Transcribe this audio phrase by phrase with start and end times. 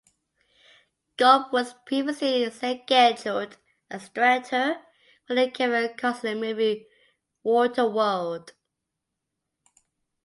[1.15, 3.57] Gaup was previously scheduled
[3.91, 4.81] as director
[5.27, 6.87] for the Kevin Costner movie
[7.45, 8.53] "Waterworld".